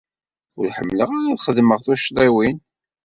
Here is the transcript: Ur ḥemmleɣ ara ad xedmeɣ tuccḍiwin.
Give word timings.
Ur 0.59 0.67
ḥemmleɣ 0.77 1.09
ara 1.17 1.25
ad 1.33 1.39
xedmeɣ 1.45 1.79
tuccḍiwin. 1.85 2.57